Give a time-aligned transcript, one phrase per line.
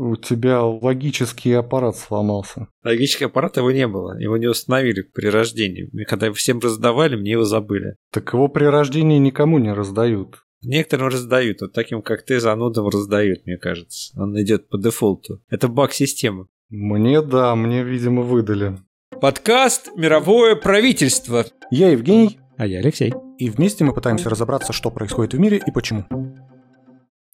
[0.00, 2.68] У тебя логический аппарат сломался.
[2.84, 4.16] Логический аппарат его не было.
[4.16, 5.90] Его не установили при рождении.
[6.04, 7.96] Когда всем раздавали, мне его забыли.
[8.12, 10.44] Так его при рождении никому не раздают.
[10.62, 14.12] Некоторым раздают, вот таким, как ты, занудам раздают, мне кажется.
[14.16, 15.42] Он идет по дефолту.
[15.50, 16.46] Это баг системы.
[16.68, 18.78] Мне да, мне, видимо, выдали.
[19.20, 21.44] Подкаст «Мировое правительство».
[21.72, 22.38] Я Евгений.
[22.56, 23.12] А я Алексей.
[23.38, 26.04] И вместе мы пытаемся разобраться, что происходит в мире и почему.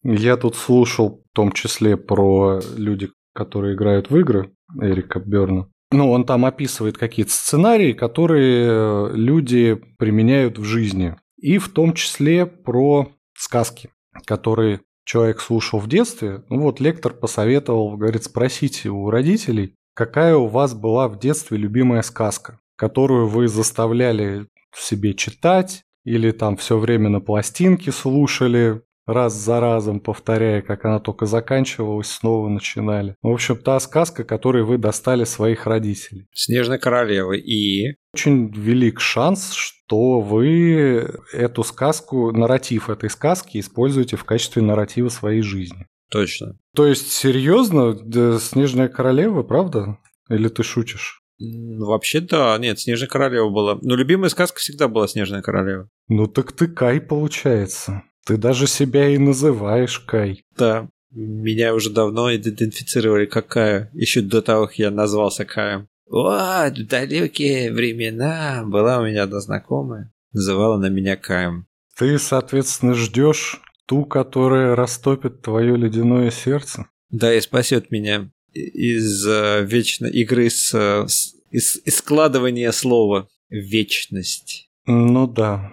[0.04, 5.66] Я тут слушал в том числе про люди, которые играют в игры, Эрика Берна.
[5.90, 11.16] Ну, он там описывает какие-то сценарии, которые люди применяют в жизни.
[11.38, 13.90] И в том числе про сказки,
[14.26, 16.42] которые человек слушал в детстве.
[16.48, 22.02] Ну вот лектор посоветовал, говорит, спросите у родителей, какая у вас была в детстве любимая
[22.02, 29.60] сказка, которую вы заставляли себе читать, или там все время на пластинке слушали, раз за
[29.60, 33.16] разом повторяя, как она только заканчивалась, снова начинали.
[33.22, 36.26] В общем, та сказка, которую вы достали своих родителей.
[36.32, 37.96] Снежная королева и...
[38.14, 45.42] Очень велик шанс, что вы эту сказку, нарратив этой сказки используете в качестве нарратива своей
[45.42, 45.86] жизни.
[46.10, 46.56] Точно.
[46.76, 47.98] То есть, серьезно,
[48.38, 49.98] Снежная королева, правда?
[50.28, 51.22] Или ты шутишь?
[51.38, 53.78] Вообще да, нет, Снежная королева была.
[53.82, 55.88] Но любимая сказка всегда была Снежная королева.
[56.08, 58.02] Ну так ты Кай получается.
[58.24, 60.44] Ты даже себя и называешь Кай.
[60.56, 65.88] Да, меня уже давно идентифицировали как Кая, еще до того, как я назвался Каем.
[66.06, 71.66] Вот, в далекие времена была у меня одна знакомая, называла на меня Каем.
[71.96, 76.86] Ты, соответственно, ждешь ту, которая растопит твое ледяное сердце?
[77.10, 83.28] Да, и спасет меня из uh, вечной игры с, uh, с из, из складывания слова
[83.48, 84.68] вечность.
[84.86, 85.72] Ну да,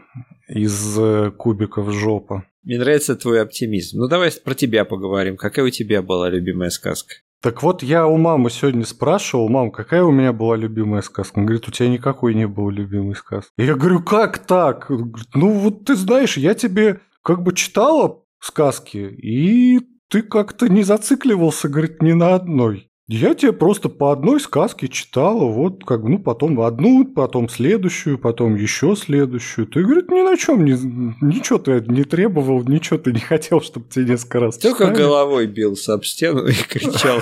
[0.52, 2.46] из э, кубиков жопа.
[2.64, 4.00] Мне нравится твой оптимизм.
[4.00, 5.38] Ну давай про тебя поговорим.
[5.38, 7.16] Какая у тебя была любимая сказка?
[7.42, 11.40] Так вот, я у мамы сегодня спрашивал, мам, какая у меня была любимая сказка?
[11.40, 13.52] Он говорит, у тебя никакой не было любимой сказки.
[13.58, 14.92] Я говорю, как так?
[15.34, 21.68] Ну вот ты знаешь, я тебе как бы читала сказки, и ты как-то не зацикливался,
[21.68, 22.91] говорит, ни на одной.
[23.14, 28.56] Я тебе просто по одной сказке читала, вот как, ну, потом одну, потом следующую, потом
[28.56, 29.68] еще следующую.
[29.68, 30.72] Ты, говорит, ни на чем, ни,
[31.22, 34.98] ничего ты не требовал, ничего ты не хотел, чтобы тебе несколько раз Только читали.
[34.98, 37.20] головой бился об стену и кричал,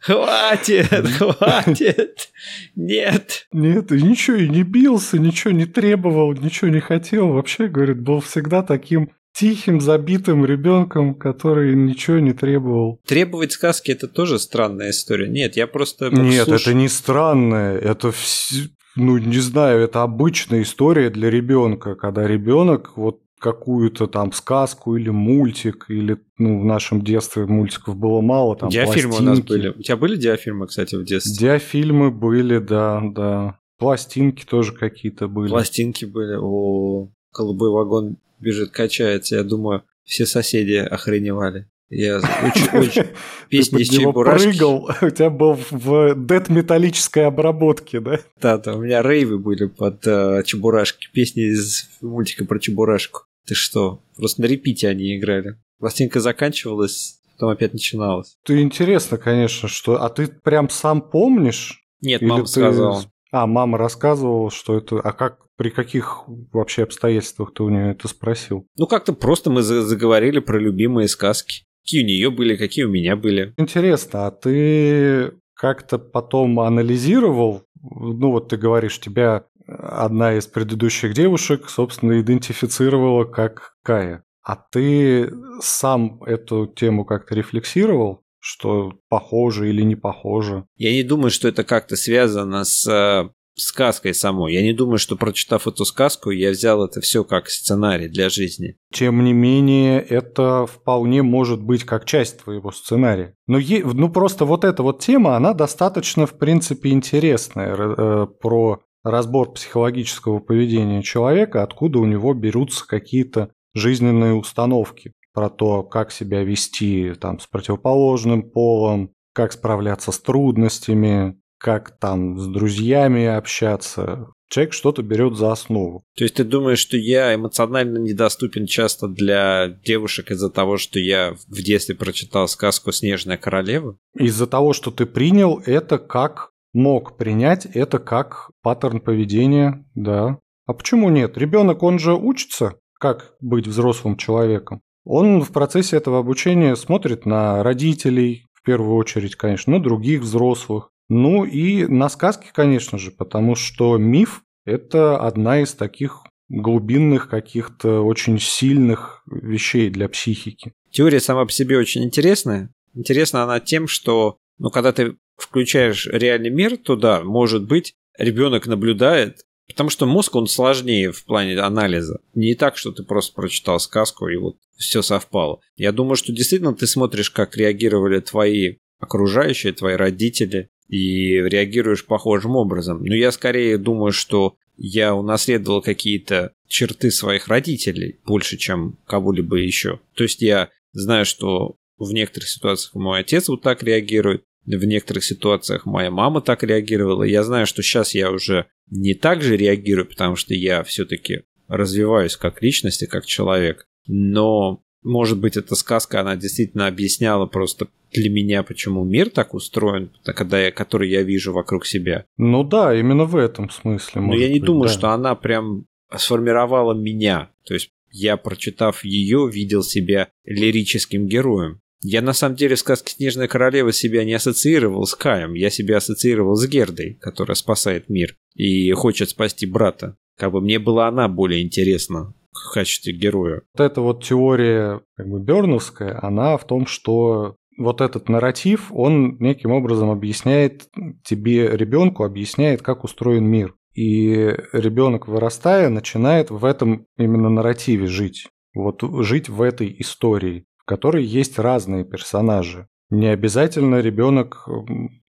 [0.00, 2.30] хватит, хватит,
[2.74, 3.48] нет.
[3.52, 7.28] Нет, и ничего и не бился, ничего не требовал, ничего не хотел.
[7.28, 13.00] Вообще, говорит, был всегда таким тихим, забитым ребенком, который ничего не требовал.
[13.06, 15.28] Требовать сказки это тоже странная история.
[15.28, 16.10] Нет, я просто.
[16.10, 16.62] Нет, слуш...
[16.62, 17.78] это не странное.
[17.78, 18.52] Это вс...
[18.96, 25.10] ну не знаю, это обычная история для ребенка, когда ребенок вот какую-то там сказку или
[25.10, 28.56] мультик, или ну, в нашем детстве мультиков было мало.
[28.56, 29.22] Там, диафильмы пластинки.
[29.22, 29.68] у нас были.
[29.70, 31.34] У тебя были диафильмы, кстати, в детстве?
[31.36, 33.58] Диафильмы были, да, да.
[33.78, 35.50] Пластинки тоже какие-то были.
[35.50, 36.36] Пластинки были.
[36.40, 39.36] О, голубой вагон бежит, качается.
[39.36, 41.68] Я думаю, все соседи охреневали.
[41.94, 43.06] Я очень, очень
[43.50, 44.48] песни с Чебурашки.
[44.48, 48.20] прыгал, у тебя был в дед металлической обработке, да?
[48.40, 53.22] Да, да, у меня рейвы были под uh, Чебурашки, песни из мультика про Чебурашку.
[53.46, 55.58] Ты что, просто на репите они играли.
[55.78, 58.36] Пластинка заканчивалась, потом опять начиналась.
[58.44, 60.02] Ты интересно, конечно, что...
[60.02, 61.82] А ты прям сам помнишь?
[62.00, 62.50] Нет, мама ты...
[62.50, 63.04] сказала.
[63.32, 65.00] А, мама рассказывала, что это...
[65.00, 68.66] А как, при каких вообще обстоятельствах ты у нее это спросил?
[68.76, 71.64] Ну, как-то просто мы заговорили про любимые сказки.
[71.82, 73.54] Какие у нее были, какие у меня были.
[73.56, 81.68] Интересно, а ты как-то потом анализировал, ну вот ты говоришь, тебя одна из предыдущих девушек,
[81.68, 84.24] собственно, идентифицировала как Кая.
[84.42, 88.22] А ты сам эту тему как-то рефлексировал?
[88.42, 90.66] Что похоже или не похоже.
[90.76, 94.52] Я не думаю, что это как-то связано с э, сказкой самой.
[94.52, 98.76] Я не думаю, что прочитав эту сказку, я взял это все как сценарий для жизни.
[98.92, 103.36] Тем не менее, это вполне может быть как часть твоего сценария.
[103.46, 108.80] Но е- ну просто вот эта вот тема, она достаточно, в принципе, интересная э, про
[109.04, 116.42] разбор психологического поведения человека, откуда у него берутся какие-то жизненные установки про то, как себя
[116.42, 124.28] вести там, с противоположным полом, как справляться с трудностями, как там с друзьями общаться.
[124.48, 126.04] Человек что-то берет за основу.
[126.16, 131.34] То есть ты думаешь, что я эмоционально недоступен часто для девушек из-за того, что я
[131.48, 133.96] в детстве прочитал сказку «Снежная королева»?
[134.14, 140.38] Из-за того, что ты принял это как мог принять это как паттерн поведения, да.
[140.66, 141.36] А почему нет?
[141.36, 144.80] Ребенок, он же учится, как быть взрослым человеком.
[145.04, 150.90] Он в процессе этого обучения смотрит на родителей, в первую очередь, конечно, на других взрослых.
[151.08, 158.02] Ну и на сказки, конечно же, потому что миф– это одна из таких глубинных каких-то
[158.02, 160.72] очень сильных вещей для психики.
[160.90, 162.70] Теория сама по себе очень интересная.
[162.94, 168.66] Интересна она тем, что ну, когда ты включаешь реальный мир, то да, может быть, ребенок
[168.66, 169.40] наблюдает,
[169.72, 172.20] потому что мозг, он сложнее в плане анализа.
[172.34, 175.60] Не так, что ты просто прочитал сказку и вот все совпало.
[175.76, 182.54] Я думаю, что действительно ты смотришь, как реагировали твои окружающие, твои родители, и реагируешь похожим
[182.54, 183.02] образом.
[183.02, 190.00] Но я скорее думаю, что я унаследовал какие-то черты своих родителей больше, чем кого-либо еще.
[190.14, 195.24] То есть я знаю, что в некоторых ситуациях мой отец вот так реагирует, в некоторых
[195.24, 197.24] ситуациях моя мама так реагировала.
[197.24, 202.36] Я знаю, что сейчас я уже не так же реагирую, потому что я все-таки развиваюсь
[202.36, 203.86] как личность и как человек.
[204.06, 210.10] Но, может быть, эта сказка, она действительно объясняла просто для меня, почему мир так устроен,
[210.22, 212.26] когда я, который я вижу вокруг себя.
[212.36, 214.20] Ну да, именно в этом смысле.
[214.20, 214.94] Но я не быть, думаю, да.
[214.94, 217.50] что она прям сформировала меня.
[217.64, 221.80] То есть я, прочитав ее, видел себя лирическим героем.
[222.02, 225.98] Я на самом деле в сказке «Снежная королева» себя не ассоциировал с Каем, я себя
[225.98, 230.16] ассоциировал с Гердой, которая спасает мир и хочет спасти брата.
[230.36, 233.62] Как бы мне была она более интересна в качестве героя.
[233.74, 239.36] Вот эта вот теория как бы Берновская, она в том, что вот этот нарратив, он
[239.38, 240.88] неким образом объясняет
[241.24, 243.74] тебе, ребенку, объясняет, как устроен мир.
[243.94, 248.48] И ребенок, вырастая, начинает в этом именно нарративе жить.
[248.74, 252.86] Вот жить в этой истории, которой есть разные персонажи.
[253.08, 254.68] Не обязательно ребенок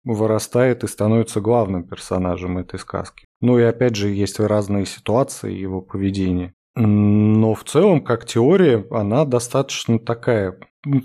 [0.05, 3.25] вырастает и становится главным персонажем этой сказки.
[3.41, 6.53] Ну и опять же, есть разные ситуации его поведения.
[6.75, 10.57] Но в целом, как теория, она достаточно такая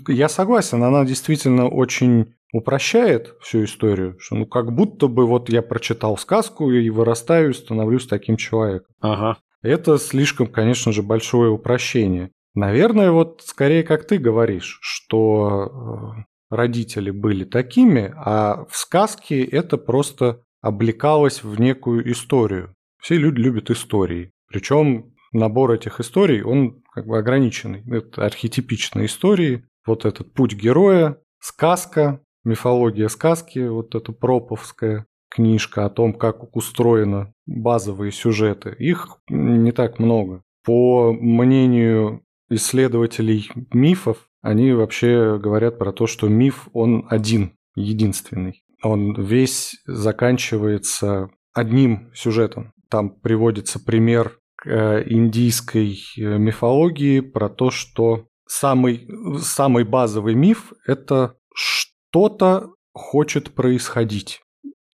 [0.07, 5.61] я согласен, она действительно очень упрощает всю историю, что ну как будто бы вот я
[5.61, 8.95] прочитал сказку и вырастаю, и становлюсь таким человеком.
[9.01, 9.37] Ага.
[9.65, 12.31] Это слишком, конечно же, большое упрощение.
[12.55, 19.77] Наверное, вот скорее как ты говоришь, что э, родители были такими, а в сказке это
[19.77, 22.73] просто облекалось в некую историю.
[22.99, 24.31] Все люди любят истории.
[24.47, 27.83] Причем набор этих историй, он как бы ограниченный.
[27.91, 35.89] Это архетипичные истории, вот этот путь героя, сказка, мифология сказки, вот эта проповская книжка о
[35.89, 38.73] том, как устроены базовые сюжеты.
[38.79, 40.41] Их не так много.
[40.63, 48.63] По мнению исследователей мифов, они вообще говорят про то, что миф, он один, единственный.
[48.83, 52.73] Он весь заканчивается одним сюжетом.
[52.89, 59.07] Там приводится пример Э, индийской э, мифологии про то, что самый,
[59.39, 64.41] самый базовый миф– это что-то хочет происходить.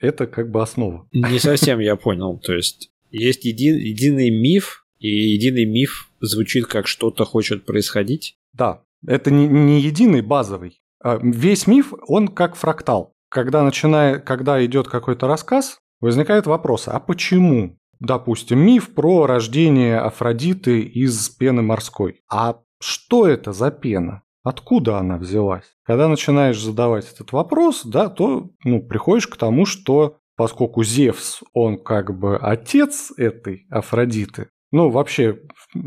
[0.01, 1.09] Это как бы основа.
[1.13, 2.41] Не совсем я понял.
[2.41, 8.39] То есть есть един, единый миф, и единый миф звучит как что-то хочет происходить?
[8.53, 10.83] Да, это не, не единый базовый.
[11.03, 13.15] А весь миф, он как фрактал.
[13.29, 17.81] Когда, начиная, когда идет какой-то рассказ, возникает вопрос, а почему?
[18.01, 22.23] допустим, миф про рождение Афродиты из пены морской.
[22.29, 24.23] А что это за пена?
[24.43, 25.67] Откуда она взялась?
[25.85, 31.77] Когда начинаешь задавать этот вопрос, да, то ну, приходишь к тому, что поскольку Зевс, он
[31.77, 35.41] как бы отец этой Афродиты, ну, вообще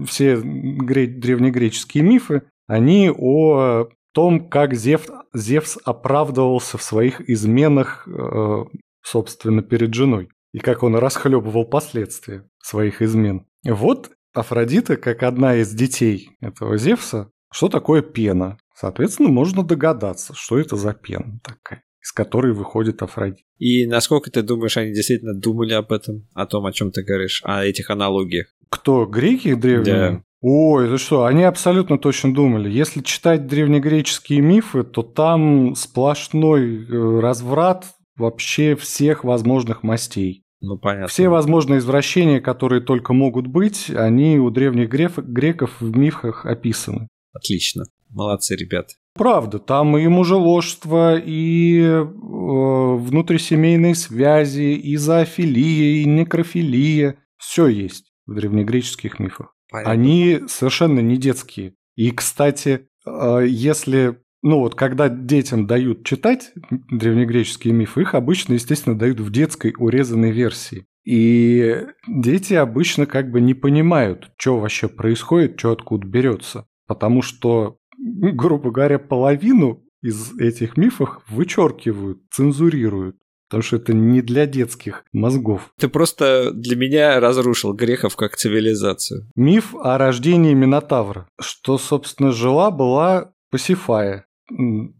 [0.06, 8.66] все древнегреческие мифы, они о том, как Зевс, Зевс оправдывался в своих изменах, э,
[9.02, 13.46] собственно, перед женой и как он расхлебывал последствия своих измен.
[13.66, 18.58] Вот Афродита, как одна из детей этого Зевса, что такое пена?
[18.76, 23.42] Соответственно, можно догадаться, что это за пена такая, из которой выходит Афродита.
[23.58, 27.42] И насколько ты думаешь, они действительно думали об этом, о том, о чем ты говоришь,
[27.46, 28.48] о этих аналогиях?
[28.70, 30.12] Кто, греки древние?
[30.12, 30.24] Да.
[30.42, 32.70] Ой, это что, они абсолютно точно думали.
[32.70, 37.86] Если читать древнегреческие мифы, то там сплошной э, разврат
[38.18, 40.44] вообще всех возможных мастей.
[40.60, 41.08] Ну, понятно.
[41.08, 47.08] Все возможные извращения, которые только могут быть, они у древних греф, греков в мифах описаны.
[47.32, 47.86] Отлично.
[48.10, 48.90] Молодцы, ребят.
[49.16, 57.18] Правда, там и мужеложство, и э, внутрисемейные связи, и зоофилия, и некрофилия.
[57.38, 59.54] Все есть в древнегреческих мифах.
[59.70, 59.92] Понятно.
[59.92, 61.76] Они совершенно не детские.
[61.96, 66.52] И, кстати, э, если ну вот, когда детям дают читать
[66.92, 70.86] древнегреческие мифы, их обычно, естественно, дают в детской урезанной версии.
[71.06, 76.68] И дети обычно как бы не понимают, что вообще происходит, что откуда берется.
[76.88, 83.18] Потому что, грубо говоря, половину из этих мифов вычеркивают, цензурируют.
[83.50, 85.72] Потому что это не для детских мозгов.
[85.78, 89.30] Ты просто для меня разрушил грехов как цивилизацию.
[89.36, 91.28] Миф о рождении Минотавра.
[91.40, 94.26] Что, собственно, жила-была Пасифая,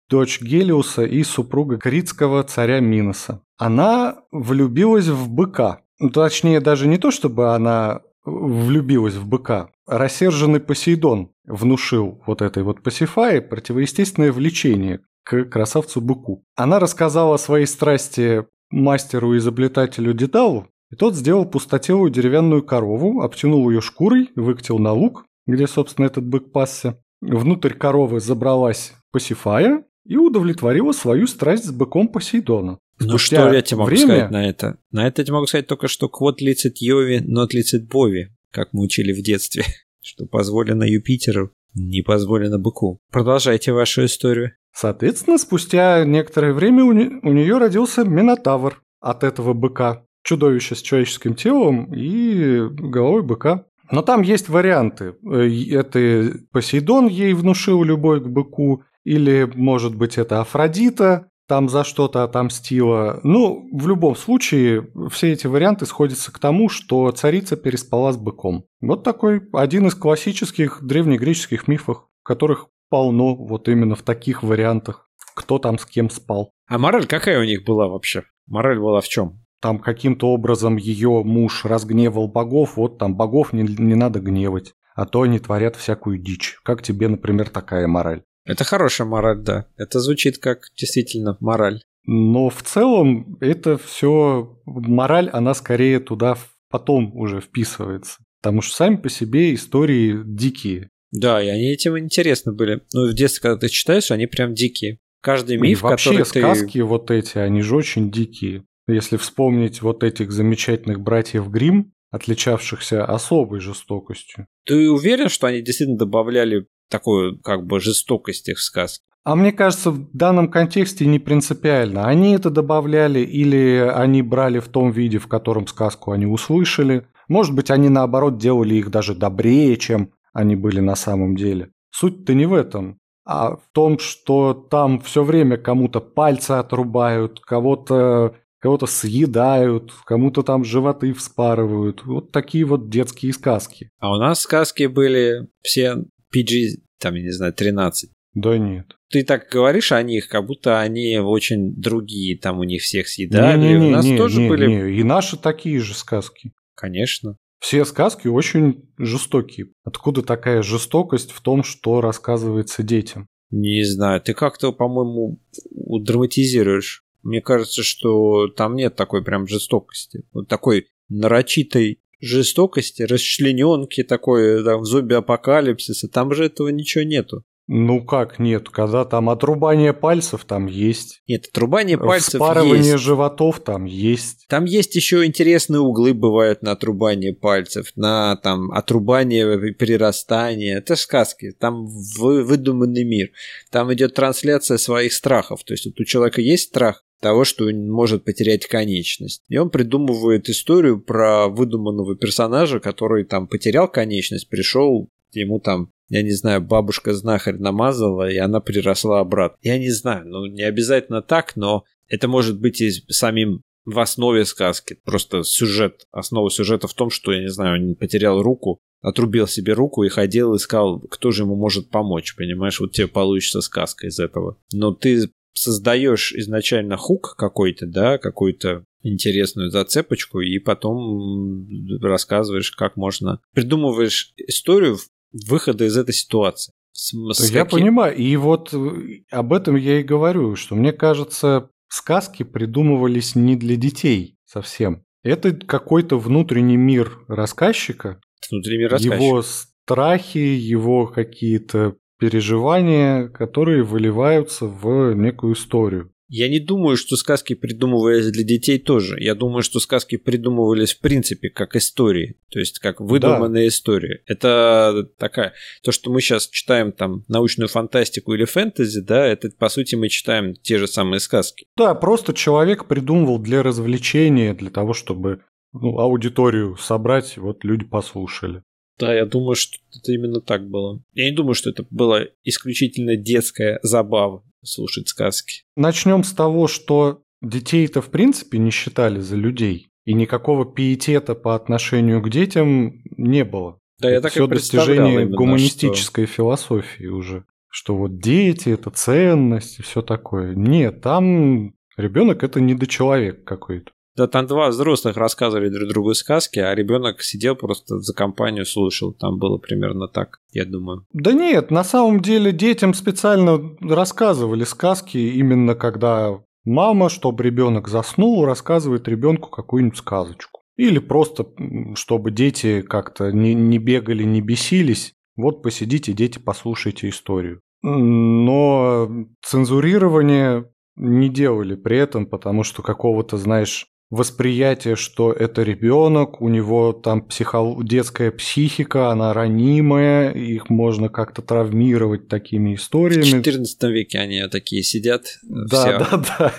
[0.08, 3.42] дочь Гелиуса и супруга критского царя Миноса.
[3.58, 5.82] Она влюбилась в быка.
[6.00, 9.72] Ну, точнее, даже не то, чтобы она влюбилась в быка.
[9.88, 16.44] Рассерженный Посейдон внушил вот этой вот Пасифае противоестественное влечение к красавцу-быку.
[16.56, 23.70] Она рассказала о своей страсти мастеру изобретателю Дедалу, и тот сделал пустотелую деревянную корову, обтянул
[23.70, 27.00] ее шкурой, выкатил на луг, где, собственно, этот бык пасся.
[27.22, 32.80] Внутрь коровы забралась Пасифая и удовлетворила свою страсть с быком Посейдона.
[33.00, 34.06] Ну что я тебе могу время...
[34.06, 34.78] сказать на это?
[34.92, 38.70] На это я тебе могу сказать только, что квот лицит Йови, нот лицит Бови, как
[38.74, 39.64] мы учили в детстве,
[40.04, 43.00] что позволено Юпитеру, не позволено быку.
[43.12, 44.52] Продолжайте вашу историю.
[44.74, 47.06] Соответственно, спустя некоторое время у, не...
[47.24, 50.06] у нее родился Минотавр от этого быка.
[50.24, 53.66] Чудовище с человеческим телом и головой быка.
[53.92, 55.16] Но там есть варианты.
[55.30, 61.84] Э, это Посейдон ей внушил любовь к быку, или, может быть, это Афродита там за
[61.84, 63.20] что-то отомстила.
[63.22, 68.66] Ну, в любом случае, все эти варианты сходятся к тому, что царица переспала с быком.
[68.82, 75.12] Вот такой один из классических древнегреческих мифов, которых полно вот именно в таких вариантах.
[75.36, 76.50] Кто там с кем спал.
[76.68, 78.24] А мораль какая у них была вообще?
[78.48, 79.46] Мораль была в чем?
[79.62, 85.06] Там каким-то образом ее муж разгневал богов, вот там богов не, не надо гневать, а
[85.06, 86.58] то они творят всякую дичь.
[86.64, 88.24] Как тебе, например, такая мораль?
[88.46, 89.68] Это хорошая мораль, да.
[89.78, 91.82] Это звучит как действительно мораль.
[92.06, 96.38] Но в целом это все мораль, она скорее туда
[96.70, 98.18] потом уже вписывается.
[98.42, 100.90] Потому что сами по себе истории дикие.
[101.12, 102.82] Да, и они этим интересны были.
[102.94, 105.00] Ну, в детстве, когда ты читаешь, они прям дикие.
[105.22, 106.84] Каждый миф, и вообще который сказки ты...
[106.84, 108.66] вот эти, они же очень дикие.
[108.88, 114.48] Если вспомнить вот этих замечательных братьев Грим, отличавшихся особой жестокостью.
[114.66, 119.02] Ты уверен, что они действительно добавляли такую как бы жестокость их сказ.
[119.24, 122.06] А мне кажется, в данном контексте не принципиально.
[122.06, 127.08] Они это добавляли или они брали в том виде, в котором сказку они услышали.
[127.30, 131.72] Может быть, они наоборот делали их даже добрее, чем они были на самом деле.
[131.92, 138.36] Суть-то не в этом, а в том, что там все время кому-то пальцы отрубают, кого-то
[138.60, 142.06] кого-то съедают, кому-то там животы вспарывают.
[142.06, 143.90] Вот такие вот детские сказки.
[144.00, 145.98] А у нас сказки были все
[146.36, 148.10] PG, там, я не знаю, 13.
[148.34, 148.96] Да нет.
[149.10, 153.60] Ты так говоришь о них, как будто они очень другие, там у них всех съедали.
[153.60, 154.66] Не, не, не, у нас не, тоже не, были...
[154.66, 156.52] Не, и наши такие же сказки.
[156.76, 157.38] Конечно.
[157.60, 159.68] Все сказки очень жестокие.
[159.84, 163.28] Откуда такая жестокость в том, что рассказывается детям?
[163.52, 167.04] Не знаю, ты как-то, по-моему, драматизируешь.
[167.22, 170.24] Мне кажется, что там нет такой прям жестокости.
[170.34, 177.44] Вот такой нарочитой жестокости, расчлененки такой, там, зомби-апокалипсиса, там же этого ничего нету.
[177.68, 181.22] Ну как нет, когда там отрубание пальцев там есть.
[181.30, 183.04] Нет, отрубание пальцев Вспарывание есть.
[183.04, 184.46] животов там есть.
[184.50, 190.76] Там есть еще интересные углы бывают на отрубание пальцев, на там отрубание перерастание.
[190.76, 193.30] Это сказки, там выдуманный мир.
[193.72, 195.64] Там идет трансляция своих страхов.
[195.64, 199.42] То есть вот у человека есть страх, того, что может потерять конечность.
[199.48, 206.22] И он придумывает историю про выдуманного персонажа, который там потерял конечность, пришел, ему там я
[206.22, 209.58] не знаю, бабушка знахарь намазала, и она приросла обратно.
[209.62, 214.46] Я не знаю, ну не обязательно так, но это может быть и самим в основе
[214.46, 214.98] сказки.
[215.06, 219.74] Просто сюжет, основа сюжета в том, что, я не знаю, он потерял руку, отрубил себе
[219.74, 222.80] руку и ходил, искал, кто же ему может помочь, понимаешь?
[222.80, 224.58] Вот тебе получится сказка из этого.
[224.72, 231.68] Но ты создаешь изначально хук какой-то, да, какую-то интересную зацепочку, и потом
[232.02, 233.40] рассказываешь, как можно...
[233.54, 234.98] Придумываешь историю
[235.32, 236.74] выхода из этой ситуации.
[236.94, 237.80] С, с я каким...
[237.80, 243.56] понимаю, и вот э, об этом я и говорю, что мне кажется, сказки придумывались не
[243.56, 245.04] для детей совсем.
[245.24, 248.20] Это какой-то внутренний мир рассказчика,
[248.52, 249.16] внутренний мир рассказчика.
[249.16, 256.10] его страхи, его какие-то переживания, которые выливаются в некую историю.
[256.30, 259.22] Я не думаю, что сказки придумывались для детей тоже.
[259.22, 263.68] Я думаю, что сказки придумывались в принципе как истории, то есть как выдуманные да.
[263.68, 264.22] истории.
[264.26, 265.54] Это такая,
[265.84, 270.08] то, что мы сейчас читаем там научную фантастику или фэнтези, да, это по сути мы
[270.08, 271.66] читаем те же самые сказки.
[271.76, 275.42] Да, просто человек придумывал для развлечения, для того, чтобы
[275.74, 278.64] ну, аудиторию собрать, вот люди послушали.
[279.04, 281.02] Да, я думаю, что это именно так было.
[281.14, 284.44] Я не думаю, что это была исключительно детская забава.
[284.64, 285.64] слушать сказки.
[285.76, 289.90] Начнем с того, что детей-то в принципе не считали за людей.
[290.06, 293.80] И никакого пиетета по отношению к детям не было.
[294.00, 297.44] Да, я так Все достижение именно, гуманистической философии уже.
[297.70, 300.56] Что вот дети это ценность и все такое.
[300.56, 303.92] Нет, там ребенок это недочеловек какой-то.
[304.16, 309.14] Да, там два взрослых рассказывали друг другу сказки, а ребенок сидел просто за компанию слушал.
[309.14, 311.06] Там было примерно так, я думаю.
[311.14, 318.46] Да нет, на самом деле детям специально рассказывали сказки именно когда мама, чтобы ребенок заснул,
[318.46, 320.62] рассказывает ребенку какую-нибудь сказочку.
[320.76, 321.48] Или просто,
[321.96, 325.14] чтобы дети как-то не, не бегали, не бесились.
[325.36, 327.62] Вот посидите, дети, послушайте историю.
[327.82, 329.10] Но
[329.42, 336.94] цензурирование не делали при этом, потому что какого-то, знаешь, восприятие, что это ребенок, у него
[336.94, 337.76] там психо...
[337.84, 343.24] детская психика, она ранимая, их можно как-то травмировать такими В историями.
[343.24, 345.26] 14 веке они такие сидят.
[345.44, 346.54] э, Да, все, да, да.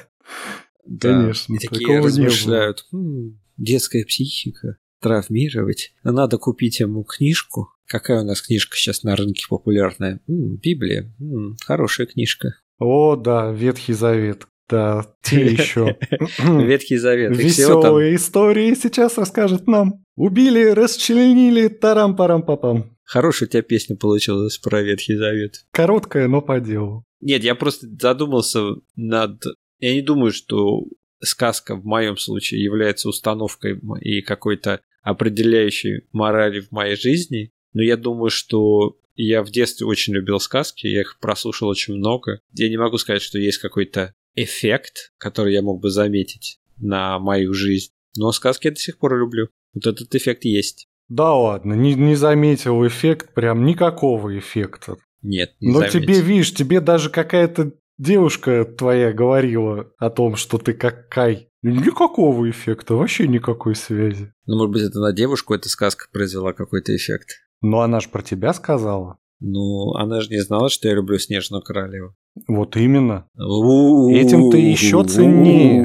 [0.84, 2.08] да, конечно, И такие такого не было.
[2.26, 2.86] размышляют.
[2.92, 4.76] «М, детская психика.
[5.00, 5.92] Травмировать.
[6.02, 7.68] Надо купить ему книжку.
[7.86, 10.20] Какая у нас книжка сейчас на рынке популярная?
[10.26, 11.12] М, Библия.
[11.20, 12.54] М, хорошая книжка.
[12.78, 14.46] О, да, Ветхий Завет.
[14.68, 15.96] Да, те еще.
[16.38, 17.36] Ветхий Завет.
[17.36, 20.04] Веселые истории сейчас расскажет нам.
[20.16, 22.96] Убили, расчленили, тарам-парам-папам.
[23.04, 25.66] Хорошая у тебя песня получилась про Ветхий Завет.
[25.70, 27.04] Короткая, но по делу.
[27.20, 28.60] Нет, я просто задумался
[28.96, 29.42] над...
[29.78, 30.84] Я не думаю, что
[31.20, 37.96] сказка в моем случае является установкой и какой-то определяющей морали в моей жизни, но я
[37.96, 42.40] думаю, что я в детстве очень любил сказки, я их прослушал очень много.
[42.52, 47.54] Я не могу сказать, что есть какой-то эффект, который я мог бы заметить на мою
[47.54, 49.48] жизнь, но сказки я до сих пор люблю.
[49.74, 50.88] Вот этот эффект есть.
[51.08, 54.96] Да ладно, не, не заметил эффект, прям никакого эффекта.
[55.22, 56.00] Нет, не Но заметил.
[56.00, 61.48] тебе, видишь, тебе даже какая-то девушка твоя говорила о том, что ты как Кай.
[61.62, 64.32] Никакого эффекта, вообще никакой связи.
[64.46, 67.40] Ну, может быть, это на девушку эта сказка произвела какой-то эффект.
[67.62, 69.18] Но она же про тебя сказала.
[69.40, 72.14] Ну, она же не знала, что я люблю Снежную Королеву.
[72.48, 73.28] Вот именно.
[73.36, 75.84] Этим ты еще ценнее.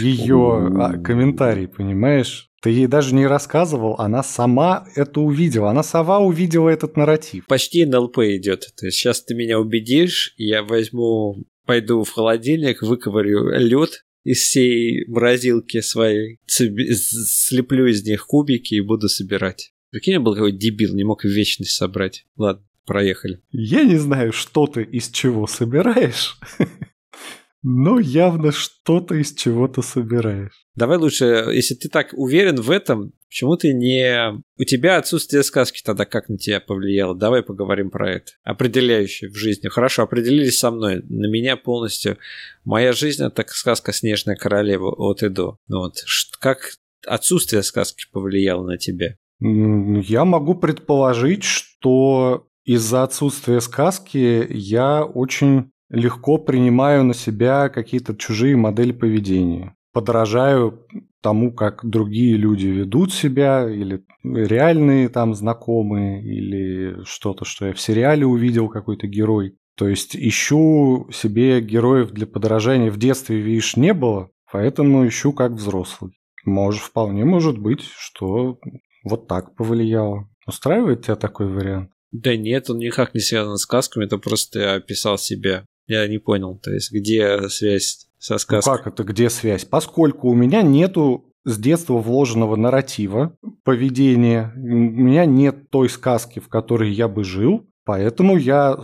[0.00, 2.50] Ее комментарий, понимаешь?
[2.62, 5.70] Ты ей даже не рассказывал, она сама это увидела.
[5.70, 7.46] Она сова увидела этот нарратив.
[7.46, 8.72] Почти НЛП идет.
[8.76, 15.06] То есть сейчас ты меня убедишь, я возьму, пойду в холодильник, выковырю лед из всей
[15.06, 19.72] морозилки своей, слеплю из них кубики и буду собирать.
[19.90, 22.26] Прикинь, я был какой дебил, не мог вечность собрать.
[22.36, 23.42] Ладно, проехали.
[23.50, 26.38] Я не знаю, что ты из чего собираешь,
[27.62, 30.66] но явно что-то из чего-то собираешь.
[30.74, 34.42] Давай лучше, если ты так уверен в этом, почему ты не...
[34.58, 37.14] У тебя отсутствие сказки тогда как на тебя повлияло?
[37.14, 38.32] Давай поговорим про это.
[38.44, 39.68] Определяющее в жизни.
[39.68, 41.02] Хорошо, определились со мной.
[41.08, 42.18] На меня полностью...
[42.64, 45.58] Моя жизнь— это сказка «Снежная королева» от и до.
[45.68, 45.96] Ну Вот.
[46.40, 46.72] Как
[47.06, 49.16] отсутствие сказки повлияло на тебя?
[49.40, 58.56] Я могу предположить, что из-за отсутствия сказки я очень легко принимаю на себя какие-то чужие
[58.56, 59.76] модели поведения.
[59.92, 60.86] Подражаю
[61.22, 67.80] тому, как другие люди ведут себя, или реальные там знакомые, или что-то, что я в
[67.80, 69.56] сериале увидел, какой-то герой.
[69.76, 72.90] То есть ищу себе героев для подражания.
[72.90, 76.12] В детстве, видишь, не было, поэтому ищу как взрослый.
[76.44, 78.58] Может, вполне может быть, что
[79.06, 80.28] вот так повлияло.
[80.46, 81.90] Устраивает тебя такой вариант?
[82.12, 85.64] Да нет, он никак не связан с сказками, это просто я описал себя.
[85.86, 88.76] Я не понял, то есть где связь со Ну сказкой?
[88.76, 89.64] как это, где связь?
[89.64, 96.48] Поскольку у меня нету с детства вложенного нарратива, поведения, у меня нет той сказки, в
[96.48, 98.78] которой я бы жил, поэтому я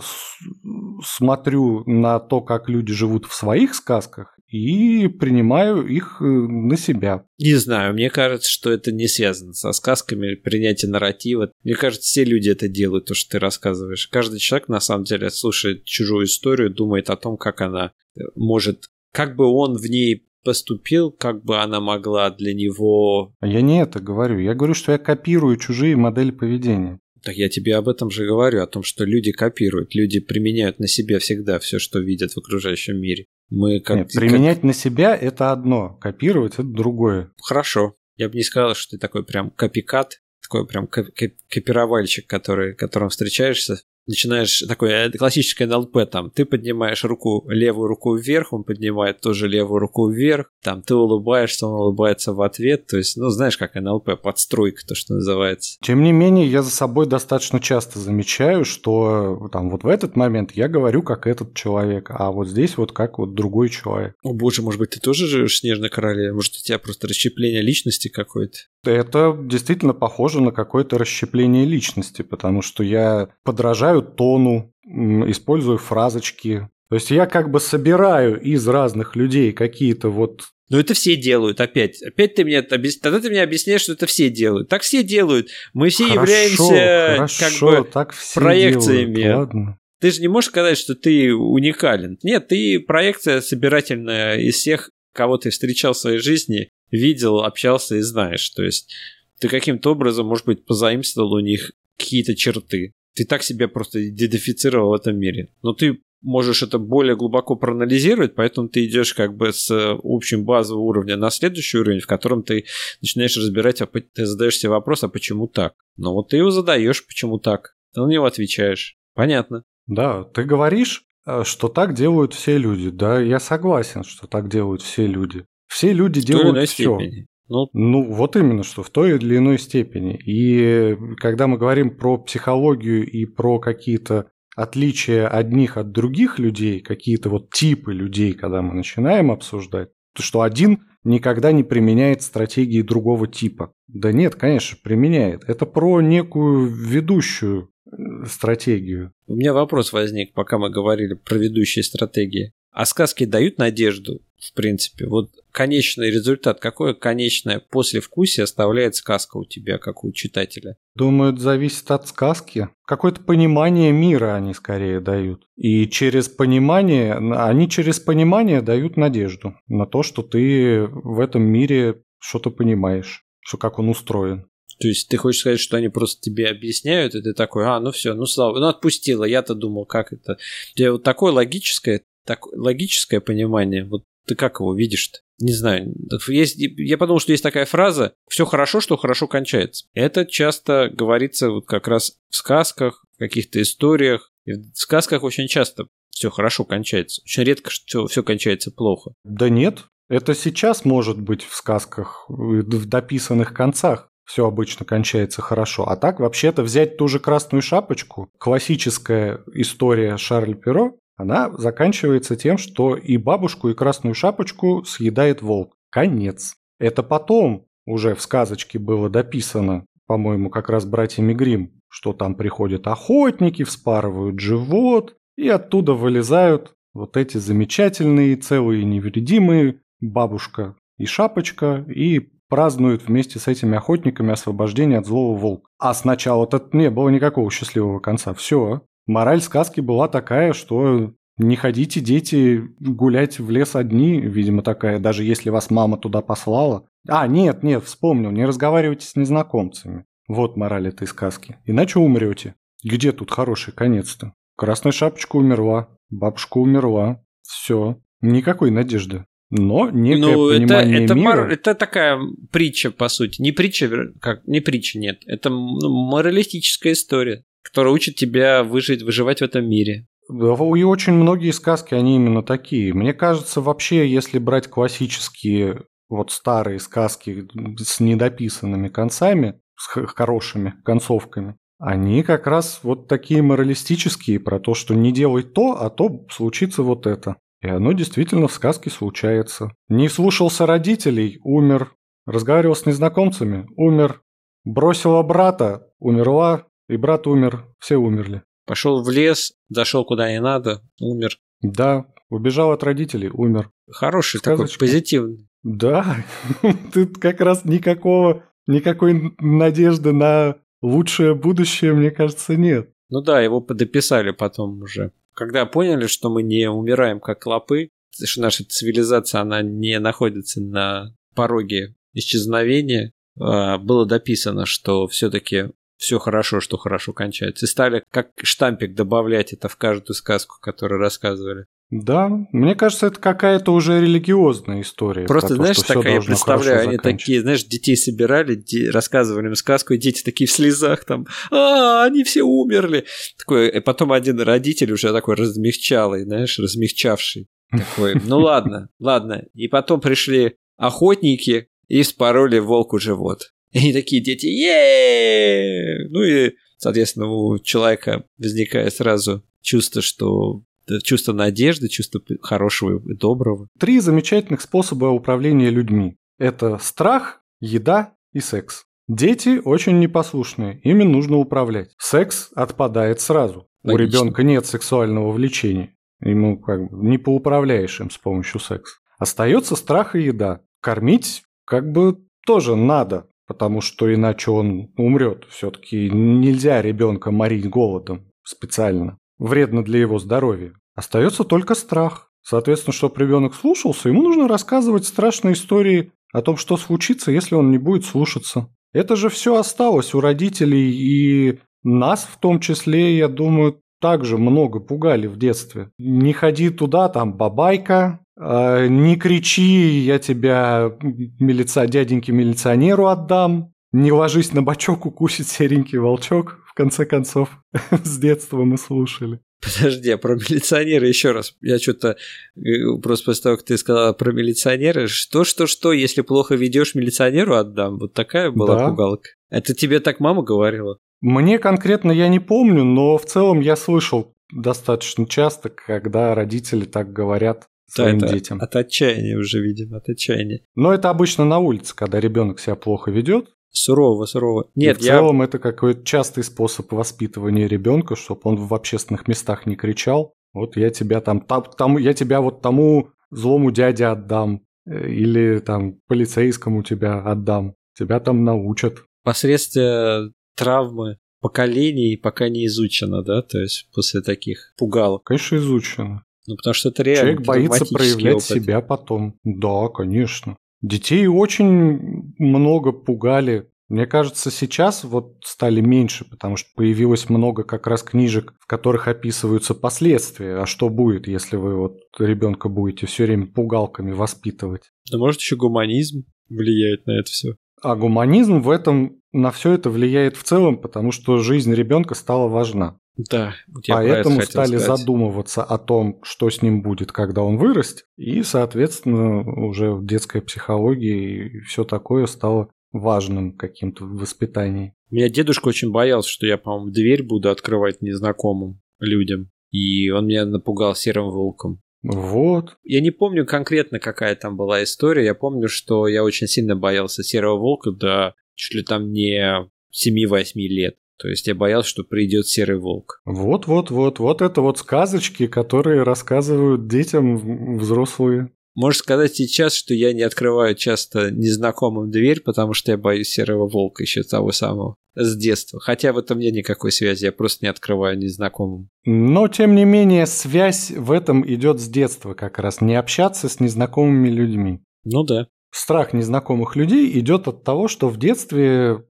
[1.03, 7.25] смотрю на то, как люди живут в своих сказках и принимаю их э, на себя.
[7.39, 11.51] Не знаю, мне кажется, что это не связано со сказками, принятие нарратива.
[11.63, 14.07] Мне кажется, все люди это делают, то, что ты рассказываешь.
[14.07, 18.89] Каждый человек, на самом деле, слушает чужую историю, думает о том, как она э, может...
[19.11, 23.33] Как бы он в ней поступил, как бы она могла для него...
[23.39, 24.37] А я не это говорю.
[24.37, 26.99] Я говорю, что я копирую чужие модели поведения.
[27.23, 30.87] Так я тебе об этом же говорю, о том, что люди копируют, люди применяют на
[30.87, 33.27] себя всегда все, что видят в окружающем мире.
[33.55, 33.97] Мы как...
[33.97, 37.25] Нет, применять на себя– это одно, копировать– это другое.
[37.25, 37.95] как- Хорошо.
[38.15, 42.73] Я бы не сказал, что ты такой прям копикат, такой прям ко- ко- копировальщик, который,
[42.75, 49.21] которым встречаешься начинаешь такое классическое НЛП, там, ты поднимаешь руку, левую руку вверх, он поднимает
[49.21, 53.57] тоже левую руку вверх, там, ты улыбаешься, он улыбается в ответ, то есть, ну, знаешь,
[53.57, 55.77] как НЛП, подстройка, то, что называется.
[55.81, 60.51] Тем не менее, я за собой достаточно часто замечаю, что там вот в этот момент
[60.53, 64.15] я говорю как этот человек, а вот здесь вот как вот другой человек.
[64.23, 66.33] О боже, может быть, ты тоже живешь в Снежной Королеве?
[66.33, 68.59] Может, у тебя просто расщепление личности какое-то?
[68.83, 76.67] Это действительно похоже на какое-то расщепление личности, потому что я подражаю тону, использую фразочки.
[76.89, 81.61] То есть я как бы собираю из разных людей какие-то вот но это все делают,
[81.61, 82.01] опять.
[82.01, 82.97] Опять ты мне объяс...
[82.97, 84.69] тогда ты мне объясняешь, что это все делают.
[84.69, 85.49] Так все делают.
[85.73, 89.13] Мы все хорошо, являемся хорошо, как бы так все проекциями.
[89.13, 89.77] Делают, ладно.
[89.99, 92.17] Ты же не можешь сказать, что ты уникален.
[92.23, 98.01] Нет, ты проекция собирательная из всех, кого ты встречал в своей жизни, видел, общался и
[98.01, 98.49] знаешь.
[98.49, 98.91] То есть
[99.39, 102.93] ты каким-то образом, может быть, позаимствовал у них какие-то черты.
[103.15, 105.49] Ты так себя просто идентифицировал в этом мире.
[105.61, 109.69] Но ты можешь это более глубоко проанализировать, поэтому ты идешь как бы с
[110.03, 112.65] общим базового уровня на следующий уровень, в котором ты
[113.01, 115.73] начинаешь разбирать, а ты задаешь себе вопрос, а почему так?
[115.97, 117.75] Но вот ты его задаешь, почему так?
[117.93, 118.95] Ты на него отвечаешь.
[119.13, 119.63] Понятно.
[119.85, 122.89] Да, ты говоришь, э, что так делают все люди.
[122.89, 125.45] Да, я согласен, что так делают все люди.
[125.67, 126.95] Все люди делают все.
[126.97, 127.27] Степени.
[127.49, 130.17] Ну, ну, вот именно что, в той или иной степени.
[130.25, 137.29] И когда мы говорим про психологию и про какие-то отличия одних от других людей, какие-то
[137.29, 143.27] вот типы людей, когда мы начинаем обсуждать, то что один никогда не применяет стратегии другого
[143.27, 143.73] типа.
[143.87, 145.43] Да нет, конечно, применяет.
[145.47, 149.11] Это про некую ведущую э, стратегию.
[149.27, 152.53] У меня вопрос возник, пока мы говорили про ведущие стратегии.
[152.73, 155.05] А сказки дают надежду, в принципе?
[155.05, 160.75] Вот конечный результат, какое конечное послевкусие оставляет сказка у тебя, как у читателя?
[160.95, 162.69] Думаю, это зависит от сказки.
[162.87, 165.43] Какое-то понимание мира они скорее дают.
[165.55, 172.01] И через понимание, они через понимание дают надежду на то, что ты в этом мире
[172.17, 174.47] что-то понимаешь, что как он устроен.
[174.79, 177.91] То есть ты хочешь сказать, что они просто тебе объясняют, и ты такой, а, ну
[177.91, 180.37] все, ну слава, ну отпустила, я-то думал, как это.
[180.73, 185.19] У тебя вот такое логическое так, логическое понимание, вот ты как его видишь-то?
[185.39, 185.93] Не знаю.
[186.27, 189.85] Есть, я подумал, что есть такая фраза «все хорошо, что хорошо кончается».
[189.93, 194.31] Это часто говорится вот как раз в сказках, в каких-то историях.
[194.45, 197.21] И в сказках очень часто все хорошо кончается.
[197.25, 199.13] Очень редко что все кончается плохо.
[199.23, 199.83] Да нет.
[200.09, 205.87] Это сейчас может быть в сказках, в дописанных концах все обычно кончается хорошо.
[205.87, 212.57] А так, вообще-то, взять ту же красную шапочку, классическая история Шарль Перо, она заканчивается тем,
[212.57, 215.75] что и бабушку, и красную шапочку съедает волк.
[215.89, 216.55] Конец.
[216.79, 222.87] Это потом уже в сказочке было дописано, по-моему, как раз братьями Грим, что там приходят
[222.87, 232.29] охотники, вспарывают живот, и оттуда вылезают вот эти замечательные, целые невредимые бабушка и шапочка, и
[232.49, 235.67] празднуют вместе с этими охотниками освобождение от злого волка.
[235.79, 238.33] А сначала-то не было никакого счастливого конца.
[238.33, 244.99] Все, Мораль сказки была такая, что не ходите, дети, гулять в лес одни, видимо, такая,
[244.99, 246.87] даже если вас мама туда послала.
[247.07, 250.05] А, нет, нет, вспомнил, не разговаривайте с незнакомцами.
[250.27, 251.57] Вот мораль этой сказки.
[251.65, 252.55] Иначе умрете.
[252.83, 254.33] Где тут хороший конец-то?
[254.55, 257.23] Красная шапочка умерла, бабушка умерла.
[257.41, 257.97] Все.
[258.21, 259.25] Никакой надежды.
[259.49, 261.47] Но некое ну, понимание это, это, мира...
[261.51, 262.19] это такая
[262.51, 263.41] притча, по сути.
[263.41, 265.21] Не притча, как не притча, нет.
[265.25, 270.07] Это ну, моралистическая история которая учит тебя выжить, выживать в этом мире.
[270.29, 272.93] И очень многие сказки, они именно такие.
[272.93, 277.47] Мне кажется, вообще, если брать классические вот старые сказки
[277.77, 284.95] с недописанными концами, с хорошими концовками, они как раз вот такие моралистические про то, что
[284.95, 287.35] не делай то, а то случится вот это.
[287.61, 289.71] И оно действительно в сказке случается.
[289.89, 291.93] Не слушался родителей, умер.
[292.25, 294.21] Разговаривал с незнакомцами, умер.
[294.63, 296.67] Бросила брата, умерла.
[296.89, 298.43] И брат умер, все умерли.
[298.65, 301.37] Пошел в лес, зашел куда не надо, умер.
[301.61, 303.71] Да, убежал от родителей, умер.
[303.89, 304.73] Хороший Сказочка.
[304.73, 305.47] такой, позитивный.
[305.63, 306.17] Да,
[306.93, 312.89] тут как раз никакого, никакой надежды на лучшее будущее, мне кажется, нет.
[313.09, 315.11] Ну да, его подописали потом уже.
[315.33, 317.89] Когда поняли, что мы не умираем как клопы,
[318.23, 325.71] что наша цивилизация, она не находится на пороге исчезновения, а, было дописано, что все-таки
[326.03, 327.65] все хорошо, что хорошо кончается.
[327.65, 331.65] И стали как штампик добавлять это в каждую сказку, которую рассказывали.
[331.91, 335.25] Да, мне кажется, это какая-то уже религиозная история.
[335.25, 339.93] Просто, то, знаешь, такая, я представляю, они такие, знаешь, детей собирали, де- рассказывали им сказку,
[339.93, 343.05] и дети такие в слезах там, а, они все умерли.
[343.37, 347.47] Такой, и потом один родитель уже такой размягчалый, знаешь, размягчавший.
[347.71, 349.45] Такой, ну ладно, ладно.
[349.53, 353.52] И потом пришли охотники и спороли волку живот.
[353.73, 360.61] И они такие дети, е Ну и, соответственно, у человека возникает сразу чувство, что
[361.03, 363.67] чувство надежды, чувство хорошего и доброго.
[363.79, 366.17] Три замечательных способа управления людьми.
[366.37, 368.85] Это страх, еда и секс.
[369.07, 371.93] Дети очень непослушные, ими нужно управлять.
[371.97, 373.67] Секс отпадает сразу.
[373.83, 373.93] Логично.
[373.93, 375.95] У ребенка нет сексуального влечения.
[376.21, 378.95] Ему как бы не поуправляешь им с помощью секса.
[379.17, 380.61] Остается страх и еда.
[380.79, 385.45] Кормить как бы тоже надо, потому что иначе он умрет.
[385.49, 390.73] Все-таки нельзя ребенка морить голодом специально вредно для его здоровья.
[390.95, 392.29] Остается только страх.
[392.41, 397.71] Соответственно, чтобы ребенок слушался, ему нужно рассказывать страшные истории о том, что случится, если он
[397.71, 398.67] не будет слушаться.
[398.91, 404.79] Это же все осталось у родителей и нас в том числе, я думаю, также много
[404.79, 405.89] пугали в детстве.
[405.97, 410.91] Не ходи туда, там бабайка, не кричи, я тебя
[411.39, 417.49] милица, дяденьке милиционеру отдам, не ложись на бочок, укусит серенький волчок в конце концов,
[418.03, 419.39] с детства мы слушали.
[419.61, 421.55] Подожди, а про милиционера еще раз.
[421.61, 422.17] Я что-то
[422.57, 422.61] э,
[423.01, 427.55] просто после того, как ты сказала про милиционера, что, что, что, если плохо ведешь милиционеру
[427.55, 427.99] отдам.
[427.99, 428.89] Вот такая была да.
[428.89, 429.29] пугалка.
[429.49, 430.97] Это тебе так мама говорила?
[431.21, 437.13] Мне конкретно я не помню, но в целом я слышал достаточно часто, когда родители так
[437.13, 438.59] говорят своим да, детям.
[438.61, 440.61] От отчаяния уже, видимо, от отчаяния.
[440.75, 444.69] Но это обычно на улице, когда ребенок себя плохо ведет, Сурово, сурово.
[444.75, 445.13] Нет, и в я...
[445.13, 450.35] целом это какой-то частый способ воспитывания ребенка, чтобы он в общественных местах не кричал.
[450.53, 455.57] Вот я тебя там, там, там я тебя вот тому злому дяде отдам, э, или
[455.57, 457.73] там полицейскому тебя отдам.
[457.97, 458.99] Тебя там научат.
[459.23, 463.41] Посредством травмы поколений пока не изучено, да?
[463.41, 465.23] То есть после таких пугалок.
[465.23, 466.23] Конечно, изучено.
[466.47, 468.45] Ну, потому что это реально Человек боится проявлять опыт.
[468.45, 469.35] себя потом.
[469.43, 470.57] Да, конечно.
[470.81, 473.69] Детей очень много пугали.
[473.87, 479.07] Мне кажется, сейчас вот стали меньше, потому что появилось много как раз книжек, в которых
[479.07, 480.57] описываются последствия.
[480.57, 484.91] А что будет, если вы вот ребенка будете все время пугалками воспитывать?
[485.11, 487.55] Да может еще гуманизм влияет на это все.
[487.81, 492.47] А гуманизм в этом на все это влияет в целом, потому что жизнь ребенка стала
[492.47, 492.99] важна.
[493.15, 493.53] Да,
[493.87, 494.99] поэтому стали сказать.
[494.99, 501.45] задумываться о том, что с ним будет, когда он вырастет, и, соответственно, уже детская психология
[501.47, 504.95] и все такое стало важным каким-то в воспитании.
[505.11, 510.45] Меня дедушка очень боялся, что я, по-моему, дверь буду открывать незнакомым людям, и он меня
[510.45, 511.81] напугал серым волком.
[512.03, 512.77] Вот.
[512.83, 515.23] Я не помню конкретно, какая там была история.
[515.23, 520.51] Я помню, что я очень сильно боялся серого волка до чуть ли там не 7-8
[520.55, 520.95] лет.
[521.17, 523.21] То есть я боялся, что придет серый волк.
[523.25, 524.19] Вот-вот-вот.
[524.19, 528.49] Вот это вот сказочки, которые рассказывают детям взрослые.
[528.75, 533.69] Можешь сказать сейчас, что я не открываю часто незнакомым дверь, потому что я боюсь серого
[533.69, 535.79] волка еще того самого с детства.
[535.79, 538.89] Хотя в этом нет никакой связи, я просто не открываю незнакомым.
[539.05, 542.81] Но, тем не менее, связь в этом идет с детства как раз.
[542.81, 544.79] Не общаться с незнакомыми людьми.
[545.03, 545.47] Ну да.
[545.73, 549.05] Страх незнакомых людей идет от того, что в детстве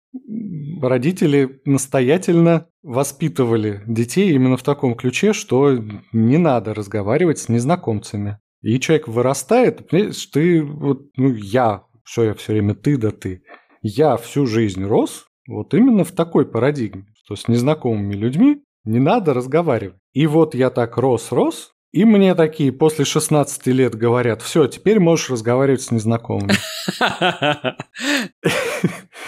[0.83, 5.79] родители настоятельно воспитывали детей именно в таком ключе, что
[6.12, 8.40] не надо разговаривать с незнакомцами.
[8.62, 13.44] И человек вырастает, понимаешь, ты вот, ну я, что я все время ты да ты.
[13.81, 19.33] Я всю жизнь рос вот именно в такой парадигме, что с незнакомыми людьми не надо
[19.33, 19.99] разговаривать.
[20.12, 25.31] И вот я так рос-рос, и мне такие после 16 лет говорят, все, теперь можешь
[25.31, 26.53] разговаривать с незнакомыми.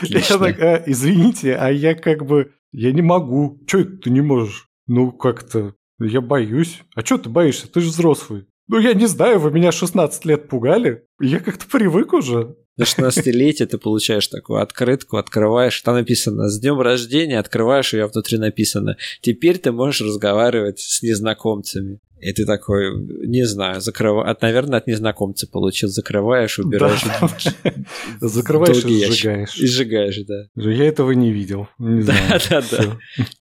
[0.02, 3.60] Я так, «А, извините, а я как бы, я не могу.
[3.66, 4.68] Че это ты не можешь?
[4.86, 6.82] Ну, как-то, я боюсь.
[6.94, 7.70] А что ты боишься?
[7.70, 8.46] Ты же взрослый.
[8.68, 11.04] Ну, я не знаю, вы меня 16 лет пугали.
[11.20, 12.56] Я как-то привык уже.
[12.76, 18.38] На 16-летие ты получаешь такую открытку, открываешь, там написано «С днем рождения», открываешь, ее внутри
[18.38, 22.00] написано «Теперь ты можешь разговаривать с незнакомцами».
[22.20, 22.94] И ты такой,
[23.26, 27.02] не знаю, закрываешь, наверное, от незнакомца получил, закрываешь, убираешь.
[28.20, 29.56] Закрываешь и сжигаешь.
[29.56, 30.44] И сжигаешь, да.
[30.54, 31.68] Я этого не видел.
[31.78, 32.40] Не знаю.
[32.50, 32.98] Да, да, да.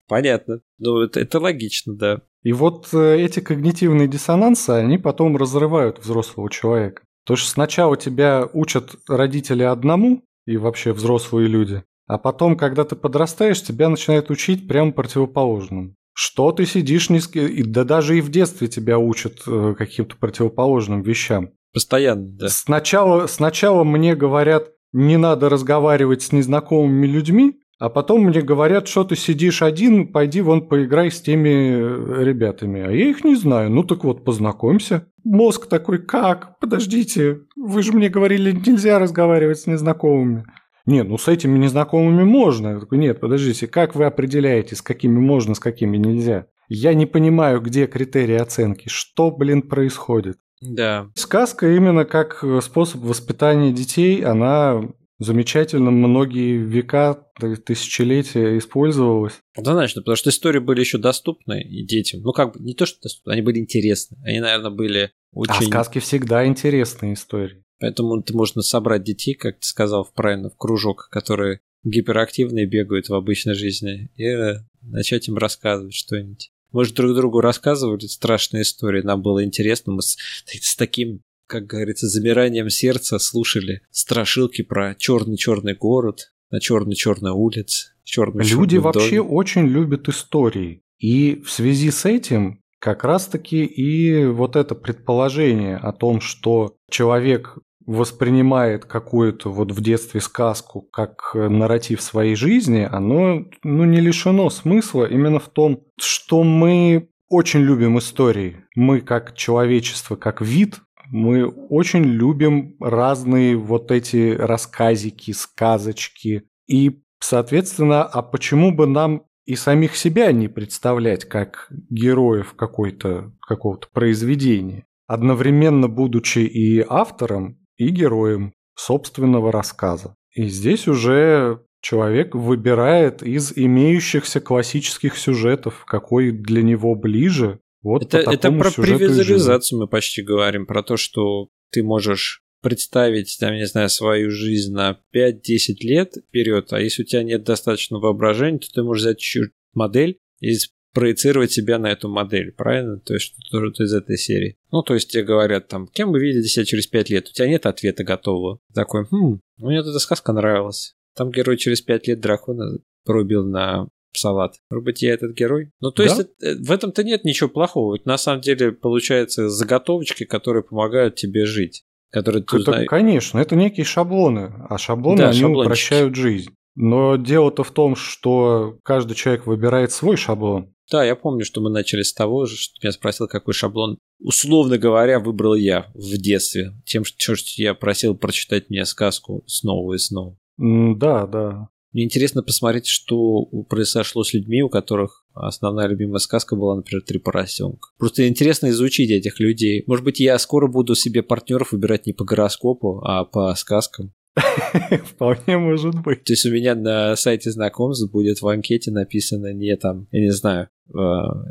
[0.08, 0.62] Понятно.
[0.78, 2.22] Ну, это, это логично, да.
[2.44, 7.02] И вот э, эти когнитивные диссонансы, они потом разрывают взрослого человека.
[7.30, 12.96] То есть сначала тебя учат родители одному и вообще взрослые люди, а потом, когда ты
[12.96, 17.42] подрастаешь, тебя начинают учить прямо противоположному Что ты сидишь низко...
[17.42, 21.52] И, да даже и в детстве тебя учат э, каким-то противоположным вещам.
[21.72, 22.50] Постоянно, да.
[22.50, 29.06] Сначала, сначала мне говорят, не надо разговаривать с незнакомыми людьми, а потом мне говорят, что
[29.06, 32.82] ты сидишь один, пойди вон поиграй с теми э, ребятами.
[32.82, 33.72] А я их не знаю.
[33.72, 35.08] Ну так вот, познакомься.
[35.24, 36.60] Мозг такой, как?
[36.60, 40.46] Подождите, вы же мне говорили, нельзя разговаривать с незнакомыми.
[40.86, 42.68] Нет, ну с этими незнакомыми можно.
[42.70, 46.48] Я такой, нет, подождите, как вы определяете, с какими можно, с какими нельзя?
[46.68, 48.90] Я не понимаю, где критерии оценки.
[48.90, 50.38] Что, блин, происходит?
[50.62, 51.08] Да.
[51.16, 54.82] Сказка именно как способ воспитания детей, она
[55.20, 57.28] замечательно многие века,
[57.66, 59.40] тысячелетия использовалась.
[59.56, 62.22] Однозначно, потому что истории были еще доступны и детям.
[62.22, 64.18] Ну, как бы не то, что доступны, они были интересны.
[64.24, 65.68] Они, наверное, были а очень...
[65.68, 67.64] А сказки всегда интересные истории.
[67.80, 73.14] Поэтому ты можно собрать детей, как ты сказал правильно, в кружок, которые гиперактивные бегают в
[73.14, 76.52] обычной жизни, и начать им рассказывать что-нибудь.
[76.72, 82.08] Может, друг другу рассказывали страшные истории, нам было интересно, мы с, с таким, как говорится,
[82.08, 90.08] замиранием сердца слушали страшилки про черный-черный город, на черной-черной улице, черный Люди вообще очень любят
[90.08, 90.84] истории.
[91.00, 97.58] И в связи с этим как раз-таки и вот это предположение о том, что человек
[97.86, 105.06] воспринимает какую-то вот в детстве сказку как нарратив своей жизни, оно ну, не лишено смысла
[105.06, 108.64] именно в том, что мы очень любим истории.
[108.76, 116.44] Мы как человечество, как вид, мы очень любим разные вот эти рассказики, сказочки.
[116.68, 123.88] И, соответственно, а почему бы нам и самих себя не представлять как героев какой-то, какого-то
[123.92, 124.86] произведения?
[125.08, 130.16] Одновременно будучи и автором, и героем собственного рассказа.
[130.36, 137.60] И здесь уже человек выбирает из имеющихся классических сюжетов, какой для него ближе.
[137.82, 143.54] Вот это, это про привизуализацию мы почти говорим, про то, что ты можешь представить, там,
[143.56, 148.60] не знаю, свою жизнь на 5-10 лет вперед, а если у тебя нет достаточно воображения,
[148.60, 150.56] то ты можешь взять чуть модель и
[150.94, 153.00] проецировать себя на эту модель, правильно?
[153.00, 154.58] То есть что-то из этой серии.
[154.72, 157.30] Ну, то есть тебе говорят там, кем вы видите себя через 5 лет?
[157.30, 158.60] У тебя нет ответа готового.
[158.74, 160.96] Такой, хм, мне эта сказка нравилась.
[161.16, 163.88] Там герой через 5 лет дракона порубил на
[164.20, 164.56] салат.
[164.70, 165.72] Может быть, я этот герой?
[165.80, 166.10] Ну, то да?
[166.10, 167.96] есть э, в этом-то нет ничего плохого.
[167.96, 171.84] Ведь на самом деле получается заготовочки, которые помогают тебе жить.
[172.12, 172.90] Которые ты это, знаешь...
[172.90, 175.68] Конечно, это некие шаблоны, а шаблоны да, они шаблончики.
[175.68, 176.52] упрощают жизнь.
[176.76, 180.74] Но дело-то в том, что каждый человек выбирает свой шаблон.
[180.92, 184.78] Да, я помню, что мы начали с того же, что меня спросил, какой шаблон, условно
[184.78, 186.74] говоря, выбрал я в детстве.
[186.86, 190.36] Тем, что я просил прочитать мне сказку снова и снова.
[190.58, 191.70] Да, да.
[191.92, 197.20] Мне интересно посмотреть, что произошло с людьми, у которых основная любимая сказка была, например, «Три
[197.20, 197.90] поросенка».
[197.98, 199.84] Просто интересно изучить этих людей.
[199.88, 204.14] Может быть, я скоро буду себе партнеров выбирать не по гороскопу, а по сказкам.
[205.06, 206.24] Вполне может быть.
[206.24, 210.32] То есть у меня на сайте знакомств будет в анкете написано не там, я не
[210.32, 210.70] знаю,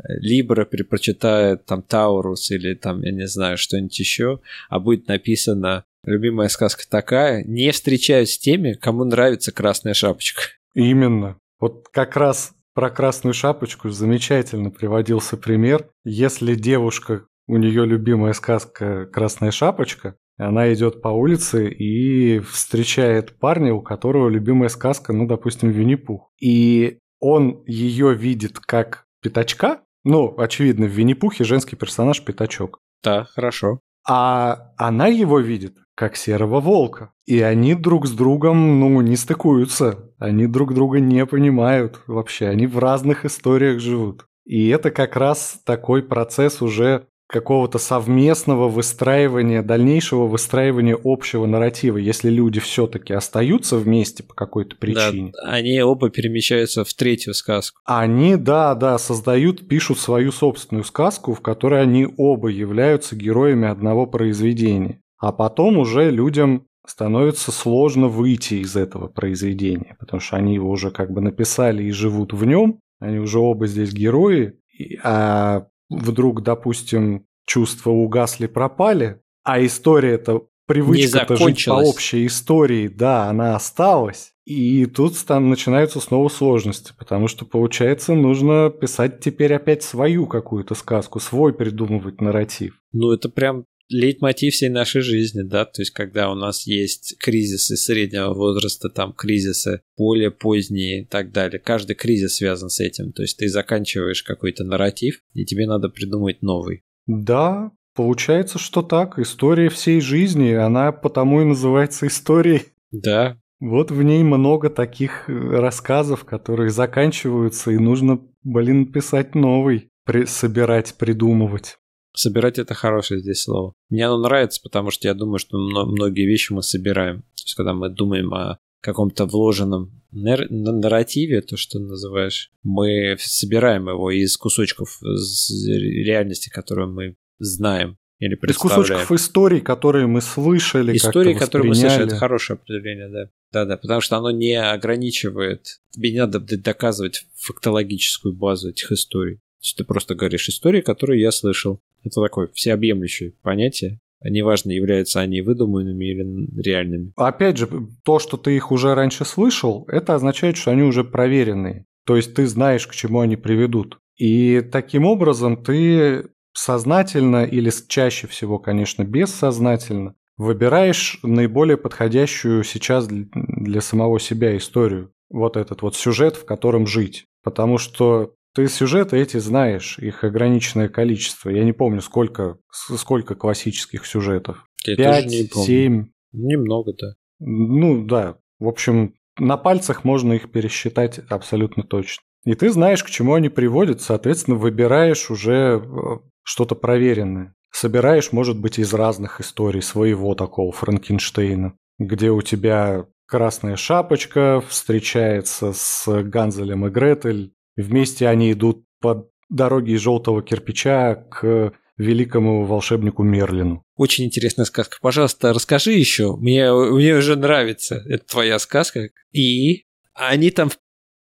[0.07, 6.49] Либра перепрочитает там Таурус или там, я не знаю, что-нибудь еще, а будет написано любимая
[6.49, 10.41] сказка такая, не встречаюсь с теми, кому нравится красная шапочка.
[10.73, 11.37] Именно.
[11.59, 15.89] Вот как раз про красную шапочку замечательно приводился пример.
[16.05, 23.73] Если девушка, у нее любимая сказка «Красная шапочка», она идет по улице и встречает парня,
[23.73, 26.31] у которого любимая сказка, ну, допустим, Винни-Пух.
[26.39, 29.81] И он ее видит как пятачка.
[30.05, 32.79] Ну, очевидно, в Винни-Пухе женский персонаж пятачок.
[33.03, 33.81] Да, хорошо.
[34.07, 37.11] А она его видит как серого волка.
[37.25, 39.97] И они друг с другом, ну, не стыкуются.
[40.17, 42.47] Они друг друга не понимают вообще.
[42.47, 44.25] Они в разных историях живут.
[44.45, 52.29] И это как раз такой процесс уже какого-то совместного выстраивания, дальнейшего выстраивания общего нарратива, если
[52.29, 55.33] люди все-таки остаются вместе по какой-то причине.
[55.33, 57.81] Да, они оба перемещаются в третью сказку.
[57.83, 64.07] Они, да, да, создают, пишут свою собственную сказку, в которой они оба являются героями одного
[64.07, 65.01] произведения.
[65.19, 70.91] А потом уже людям становится сложно выйти из этого произведения, потому что они его уже
[70.91, 74.55] как бы написали и живут в нем, они уже оба здесь герои,
[75.03, 83.25] а вдруг, допустим, чувства угасли, пропали, а история это привычка жить по общей истории, да,
[83.25, 84.33] она осталась.
[84.45, 90.75] И тут там начинаются снова сложности, потому что, получается, нужно писать теперь опять свою какую-то
[90.75, 92.79] сказку, свой придумывать нарратив.
[92.91, 97.75] Ну, это прям лейтмотив всей нашей жизни, да, то есть когда у нас есть кризисы
[97.75, 103.21] среднего возраста, там кризисы более поздние и так далее, каждый кризис связан с этим, то
[103.23, 106.83] есть ты заканчиваешь какой-то нарратив, и тебе надо придумать новый.
[107.07, 109.17] Да, получается, что так.
[109.17, 112.63] История всей жизни, она потому и называется историей.
[112.91, 113.39] Да.
[113.59, 120.25] Вот в ней много таких э, рассказов, которые заканчиваются, и нужно, блин, писать новый, при-
[120.25, 121.77] собирать, придумывать.
[122.19, 123.71] Собирать это хорошее здесь слово.
[123.89, 127.21] Мне оно нравится, потому что я думаю, что многие вещи мы собираем.
[127.21, 133.87] То есть, когда мы думаем о каком-то вложенном нар- нарративе, то, что называешь, мы собираем
[133.87, 138.81] его из кусочков реальности, которую мы знаем или представляем.
[138.81, 143.29] Из кусочков историй, которые мы слышали, Истории, которые мы слышали, это хорошее определение, да.
[143.53, 149.39] Да-да, потому что оно не ограничивает, тебе не надо доказывать фактологическую базу этих историй.
[149.77, 151.81] Ты просто говоришь истории, которые я слышал.
[152.03, 153.99] Это такое всеобъемлющее понятие.
[154.21, 157.13] Неважно, являются они выдуманными или реальными.
[157.15, 157.69] Опять же,
[158.03, 161.85] то, что ты их уже раньше слышал, это означает, что они уже проверенные.
[162.05, 163.99] То есть ты знаешь, к чему они приведут.
[164.17, 173.81] И таким образом ты сознательно или чаще всего, конечно, бессознательно выбираешь наиболее подходящую сейчас для
[173.81, 175.11] самого себя историю.
[175.29, 177.25] Вот этот вот сюжет, в котором жить.
[177.43, 181.49] Потому что ты сюжеты эти знаешь, их ограниченное количество.
[181.49, 184.65] Я не помню, сколько, сколько классических сюжетов.
[184.83, 186.07] Пять, семь.
[186.31, 187.13] Немного, да.
[187.39, 188.37] Ну да.
[188.59, 192.23] В общем, на пальцах можно их пересчитать абсолютно точно.
[192.45, 197.53] И ты знаешь, к чему они приводят, соответственно, выбираешь уже э, что-то проверенное.
[197.71, 205.73] Собираешь, может быть, из разных историй своего такого Франкенштейна, где у тебя красная шапочка встречается
[205.73, 207.53] с Ганзелем и Гретель.
[207.81, 213.83] Вместе они идут по дороге из желтого кирпича к великому волшебнику Мерлину.
[213.95, 214.97] Очень интересная сказка.
[215.01, 216.35] Пожалуйста, расскажи еще.
[216.35, 218.03] Мне, мне уже нравится.
[218.07, 219.09] Это твоя сказка.
[219.31, 220.71] И они там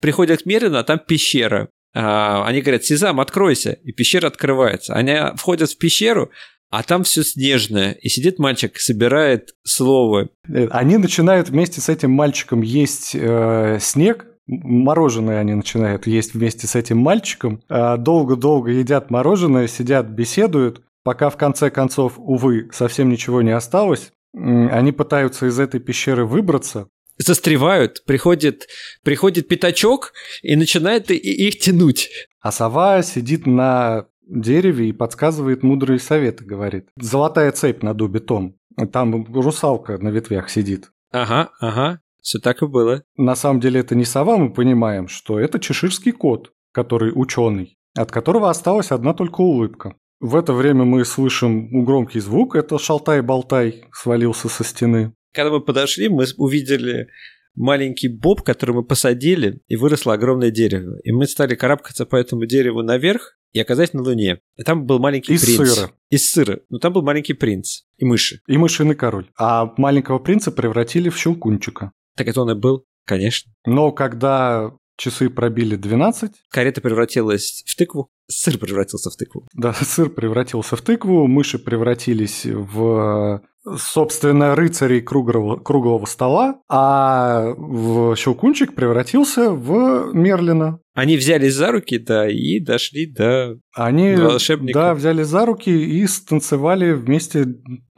[0.01, 1.69] приходят к Мерлину, а там пещера.
[1.95, 4.95] А, они говорят, Сезам, откройся, и пещера открывается.
[4.95, 6.31] Они входят в пещеру,
[6.71, 10.29] а там все снежное, и сидит мальчик, собирает слово.
[10.49, 16.66] Э, они начинают вместе с этим мальчиком есть э, снег, мороженое они начинают есть вместе
[16.66, 17.62] с этим мальчиком.
[17.68, 24.12] А долго-долго едят мороженое, сидят, беседуют, пока в конце концов, увы, совсем ничего не осталось.
[24.34, 26.88] Они пытаются из этой пещеры выбраться,
[27.18, 28.66] застревают, приходит,
[29.03, 32.11] приходит пятачок и начинает их тянуть.
[32.40, 36.88] А сова сидит на дереве и подсказывает мудрые советы, говорит.
[36.99, 38.57] Золотая цепь на дубе том.
[38.92, 40.90] Там русалка на ветвях сидит.
[41.12, 43.05] Ага, ага, все так и было.
[43.16, 48.11] На самом деле это не сова, мы понимаем, что это чеширский кот, который ученый, от
[48.11, 49.95] которого осталась одна только улыбка.
[50.20, 55.12] В это время мы слышим громкий звук, это шалтай-болтай свалился со стены.
[55.35, 57.09] Когда мы подошли, мы увидели
[57.55, 60.99] маленький боб, который мы посадили, и выросло огромное дерево.
[61.05, 64.41] И мы стали карабкаться по этому дереву наверх и оказались на Луне.
[64.57, 65.68] И там был маленький Из принц.
[65.70, 65.91] сыра.
[66.09, 66.61] Из сыра.
[66.70, 67.83] Но там был маленький принц.
[67.99, 68.41] И мыши.
[68.47, 69.31] И мышиный король.
[69.39, 71.93] А маленького принца превратили в щелкунчика.
[72.17, 73.53] Так это он и был, конечно.
[73.67, 76.33] Но когда часы пробили 12...
[76.51, 78.09] Карета превратилась в тыкву.
[78.29, 79.47] Сыр превратился в тыкву.
[79.55, 83.43] Да, сыр превратился в тыкву, мыши превратились в
[83.79, 90.81] собственно, рыцарей круглого, круглого стола, а в Щелкунчик превратился в Мерлина.
[90.95, 94.79] Они взялись за руки, да, и дошли до Они, волшебника.
[94.79, 97.47] Да, взяли за руки и станцевали вместе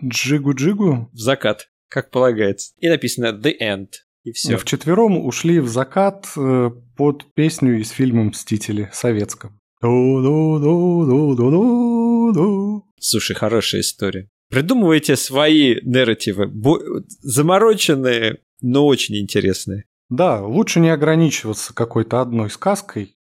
[0.03, 1.11] джигу-джигу.
[1.13, 2.73] В закат, как полагается.
[2.79, 3.89] И написано «The End».
[4.27, 4.57] И все.
[4.57, 9.61] Вчетвером ушли в закат э, под песню из фильма «Мстители» советском.
[12.99, 14.29] Слушай, хорошая история.
[14.51, 16.51] Придумывайте свои нарративы,
[17.21, 19.85] замороченные, но очень интересные.
[20.09, 23.17] Да, лучше не ограничиваться какой-то одной сказкой.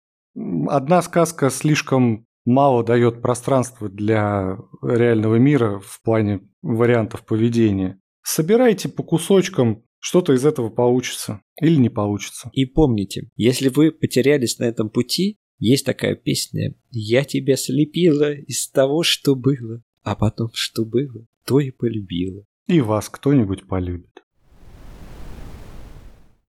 [0.68, 7.98] Одна сказка слишком мало дает пространства для реального мира в плане вариантов поведения.
[8.22, 12.50] Собирайте по кусочкам, что-то из этого получится или не получится.
[12.53, 18.68] И помните, если вы потерялись на этом пути, есть такая песня «Я тебя слепила из
[18.68, 19.80] того, что было».
[20.03, 22.44] А потом, что было, то и полюбила.
[22.66, 24.24] И вас кто-нибудь полюбит.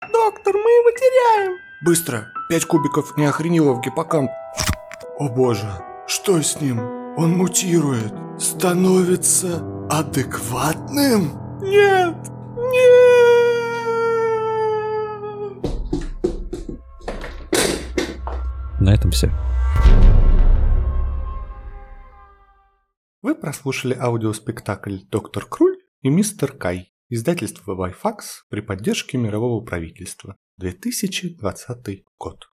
[0.01, 1.57] Доктор, мы его теряем!
[1.85, 2.29] Быстро!
[2.47, 4.31] Пять кубиков не охренело в гиппокамп.
[5.19, 5.69] О боже,
[6.07, 6.79] что с ним?
[7.17, 11.33] Он мутирует, становится адекватным?
[11.61, 12.15] Нет!
[12.55, 13.22] Нет!
[18.83, 19.31] На этом все.
[23.21, 32.03] Вы прослушали аудиоспектакль «Доктор Круль» и «Мистер Кай» издательство Вайфакс при поддержке мирового правительства 2020
[32.19, 32.49] год.